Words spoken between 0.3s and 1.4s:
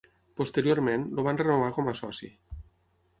Posteriorment, el van